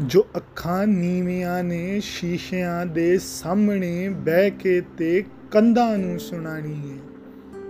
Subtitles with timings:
[0.00, 6.96] ਜੋ ਅੱਖਾਂ ਨੀਵੀਆਂ ਨੇ, ਸ਼ੀਸ਼ਿਆਂ ਦੇ ਸਾਹਮਣੇ ਬਹਿ ਕੇ ਤੇ ਕੰਧਾਂ ਨੂੰ ਸੁਣਾਣੀ ਹੈ।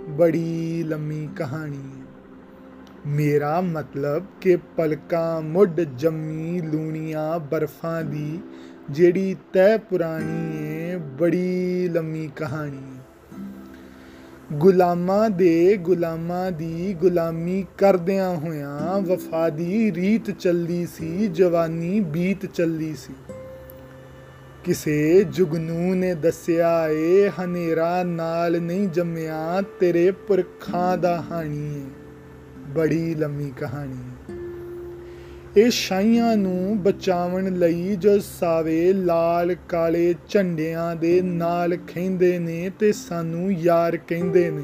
[0.08, 2.04] ਬੜੀ ਲੰਮੀ ਕਹਾਣੀ ਹੈ।
[3.06, 8.40] ਮੇਰਾ ਮਤਲਬ ਕਿ ਪਲਕਾਂ, ਮੁੱਢ ਜੰਮੀ ਲੂਣੀਆਂ ਬਰਫਾਂ ਦੀ
[8.90, 12.93] ਜਿਹੜੀ ਤੈ ਪੁਰਾਣੀ ਏ ਬੜੀ ਲੰਮੀ ਕਹਾਣੀ ਏ
[14.54, 22.94] ਗੁਲਾਮਾਂ ਦੇ ਗੁਲਾਮਾਂ ਦੀ ਗੁਲਾਮੀ ਕਰਦਿਆਂ ਹੋਇਆਂ ਵਫਾ ਦੀ ਰੀਤ ਚੱਲਦੀ ਸੀ, ਜਵਾਨੀ ਬੀਤ ਚੱਲਦੀ
[22.94, 23.14] ਸੀ।
[24.64, 31.82] ਕਿਸੇ ਜੁਗਨੂ ਨੇ ਦੱਸਿਆ, ਏ ਹਨੇਰਾ ਨਾਲ ਨਹੀਂ ਜੰਮਿਆ, ਤੇਰੇ ਪੁਰਖਾਂ ਦਾ ਹਾਣੀ ਏ,
[32.68, 34.43] ਬੜੀ ਲੰਮੀ ਕਹਾਣੀ ਹੈ
[35.56, 42.92] ਇਹ ਸ਼ਾਈਆਂ ਨੂੰ ਬਚਾਉਣ ਲਈ ਜੋ ਸਾਵੇ ਲਾਲ ਕਾਲੇ ਝੰਡਿਆਂ ਦੇ ਨਾਲ ਖੈਂਦੇ ਨੇ ਤੇ
[42.92, 44.62] ਸਾਨੂੰ ਯਾਰ ਕਹਿੰਦੇ ਨੇ।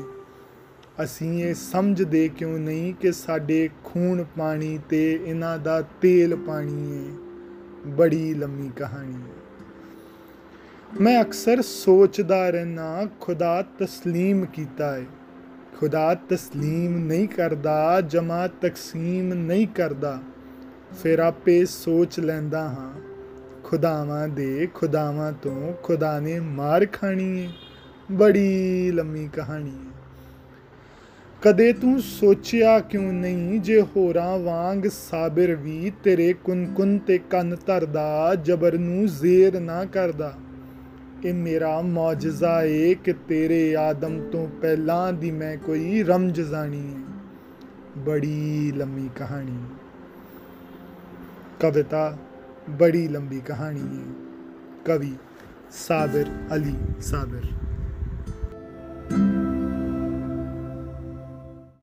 [1.04, 7.16] ਅਸੀਂ ਇਹ ਸਮਝਦੇ ਕਿਉਂ ਨਹੀਂ ਕਿ ਸਾਡੇ ਖੂਨ ਪਾਣੀ ਤੇ ਇਹਨਾਂ ਦਾ ਤੇਲ ਪਾਣੀ ਹੈ?
[7.86, 9.64] ਬੜੀ ਲੰਮੀ ਕਹਾਣੀ ਹੈ।
[11.00, 15.04] ਮੈਂ ਅਕਸਰ ਸੋਚਦਾ ਰਹਿਣਾ ਖੁਦਾ ਤਸਲੀਮ ਕੀਤਾ ਹੈ।
[15.80, 20.18] ਖੁਦਾ ਤਸਲੀਮ ਨਹੀਂ ਕਰਦਾ, ਜਮਾ ਤਕਸੀਮ ਨਹੀਂ ਕਰਦਾ।
[20.94, 22.90] ਫਿਰ ਆਪੇ ਸੋਚ ਲੈਂਦਾ ਹਾਂ,
[23.64, 27.52] ਖੁਦਾਵਾਂ ਦੇ ਖੁਦਾਵਾਂ ਤੋਂ ਖੁਦਾ ਨੇ ਮਾਰ ਖਾਣੀ ਹੈ
[28.12, 29.90] ਬੜੀ ਲੰਮੀ ਕਹਾਣੀ ਹੈ
[31.42, 38.34] ਕਦੇ ਤੂੰ ਸੋਚਿਆ ਕਿਉਂ ਨਹੀਂ ਜੇ ਹੋਰਾਂ ਵਾਂਗ ਸਾਬਰ ਵੀ ਤੇਰੇ ਕੁਨਕੁਨ ਤੇ ਕੰਨ ਧਰਦਾ,
[38.34, 40.32] ਜਬਰ ਨੂੰ ਜ਼ੇਰ ਨਾ ਕਰਦਾ?
[41.24, 48.00] ਇਹ ਮੇਰਾ ਮੌਜਜ਼ਾ ਏ ਕਿ ਤੇਰੇ ਆਦਮ ਤੋਂ ਪਹਿਲਾਂ ਦੀ ਮੈਂ ਕੋਈ ਰਮਜ ਜਾਣੀ ਹੈ
[48.00, 49.58] ਬੜੀ ਲੰਮੀ ਕਹਾਣੀ।
[51.60, 52.16] ਕਵਿਤਾ
[52.70, 54.14] ਬੜੀ ਲੰਬੀ ਕਹਾਣੀ ਹੈ।
[54.84, 55.16] ਕਵੀ
[55.70, 57.69] ਸਾਬਰ ਅਲੀ ਸਾਬਰ।